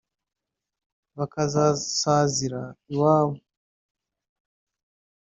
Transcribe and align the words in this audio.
bakazasazira 1.17 2.61
iwabo 2.93 3.35